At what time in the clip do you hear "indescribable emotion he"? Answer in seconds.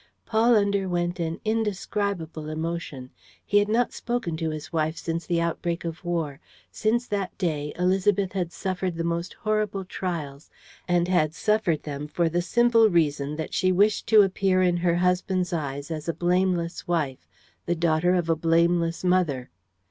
1.45-3.59